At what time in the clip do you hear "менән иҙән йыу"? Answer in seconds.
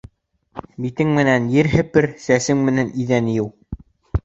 2.71-3.49